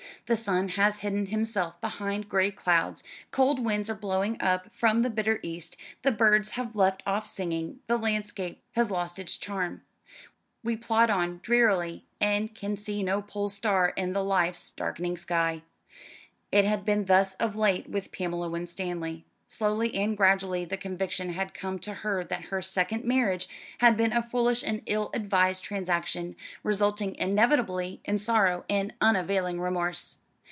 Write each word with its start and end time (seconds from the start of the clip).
The 0.27 0.37
sun 0.37 0.69
has 0.69 0.99
hidden 0.99 1.25
himself 1.25 1.81
behind 1.81 2.29
gray 2.29 2.51
clouds, 2.51 3.03
cold 3.31 3.59
winds 3.65 3.89
are 3.89 3.95
blowing 3.95 4.39
up 4.41 4.73
from 4.73 5.01
the 5.01 5.09
bitter 5.09 5.41
east, 5.43 5.75
the 6.03 6.11
birds 6.11 6.51
have 6.51 6.73
left 6.73 7.03
off 7.05 7.27
singing, 7.27 7.81
the 7.87 7.97
landscape 7.97 8.63
has 8.73 8.89
lost 8.89 9.19
its 9.19 9.35
charm. 9.35 9.81
We 10.63 10.77
plod 10.77 11.09
on 11.09 11.41
drearily, 11.43 12.05
and 12.21 12.53
can 12.55 12.77
see 12.77 13.03
no 13.03 13.21
Pole 13.21 13.49
Star 13.49 13.89
in 13.97 14.13
life's 14.13 14.71
darkening 14.71 15.17
sky. 15.17 15.63
It 16.49 16.63
had 16.63 16.85
been 16.85 17.05
thus 17.05 17.33
of 17.33 17.57
late 17.57 17.89
with 17.89 18.13
Pamela 18.13 18.47
Winstanley. 18.49 19.25
Slowly 19.49 19.93
and 19.95 20.15
gradually 20.15 20.63
the 20.63 20.77
conviction 20.77 21.33
had 21.33 21.53
come 21.53 21.77
to 21.79 21.93
her 21.95 22.23
that 22.23 22.43
her 22.43 22.61
second 22.61 23.03
marriage 23.03 23.49
had 23.79 23.97
been 23.97 24.13
a 24.13 24.23
foolish 24.23 24.63
and 24.63 24.81
ill 24.85 25.09
advised 25.13 25.61
transaction, 25.61 26.37
resulting 26.63 27.15
inevitably 27.15 27.99
in 28.05 28.17
sorrow 28.17 28.63
and 28.69 28.93
unavailing 29.01 29.59
remorse. 29.59 30.19